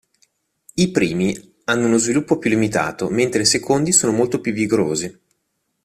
I 0.73 0.89
primi 0.89 1.55
hanno 1.65 1.85
uno 1.85 1.97
sviluppo 1.99 2.39
più 2.39 2.49
limitato 2.49 3.07
mentre 3.09 3.43
i 3.43 3.45
secondi 3.45 3.91
sono 3.91 4.11
molto 4.11 4.41
più 4.41 4.51
vigorosi. 4.51 5.19